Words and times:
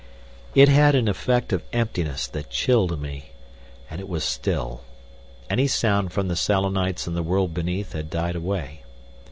It 0.55 0.67
had 0.67 0.95
an 0.95 1.07
effect 1.07 1.53
of 1.53 1.61
emptiness 1.71 2.25
that 2.29 2.49
chilled 2.49 2.99
me. 2.99 3.25
And 3.87 4.01
it 4.01 4.09
was 4.09 4.23
still. 4.23 4.81
Any 5.47 5.67
sound 5.67 6.11
from 6.11 6.27
the 6.27 6.35
Selenites 6.35 7.05
in 7.05 7.13
the 7.13 7.21
world 7.21 7.53
beneath 7.53 7.93
had 7.93 8.09
died 8.09 8.35
away. 8.35 8.81